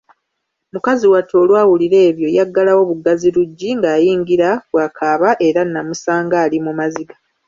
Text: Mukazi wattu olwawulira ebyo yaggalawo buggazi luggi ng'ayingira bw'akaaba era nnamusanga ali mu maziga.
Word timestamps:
Mukazi 0.73 1.05
wattu 1.13 1.33
olwawulira 1.41 1.97
ebyo 2.09 2.27
yaggalawo 2.37 2.81
buggazi 2.89 3.27
luggi 3.35 3.69
ng'ayingira 3.77 4.49
bw'akaaba 4.71 5.29
era 5.47 5.61
nnamusanga 5.65 6.35
ali 6.45 6.57
mu 6.65 6.71
maziga. 6.79 7.15